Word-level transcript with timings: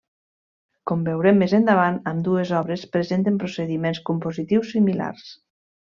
Com 0.91 1.03
veurem 1.09 1.37
més 1.41 1.53
endavant, 1.57 1.99
ambdues 2.13 2.55
obres 2.63 2.87
presenten 2.97 3.39
procediments 3.45 4.01
compositius 4.11 4.77
similars. 4.79 5.33